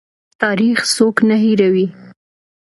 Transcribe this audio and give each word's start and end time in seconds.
تاریخ 0.41 0.77
څوک 0.95 1.15
نه 1.29 1.35
هیروي 1.43 1.87